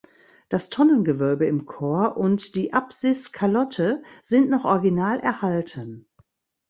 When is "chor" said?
1.67-2.17